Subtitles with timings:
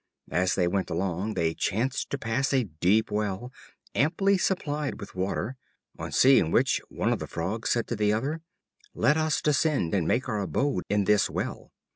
[0.31, 3.53] As they went along they chanced to pass a deep well,
[3.93, 5.57] amply supplied with water,
[5.99, 8.41] on seeing which, one of the Frogs said to the other:
[8.95, 11.71] "Let us descend and make our abode in this well."